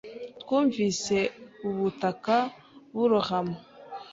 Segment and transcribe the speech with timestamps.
[0.41, 1.17] Twumvise
[1.67, 2.35] ubutaka
[2.93, 3.57] burohama.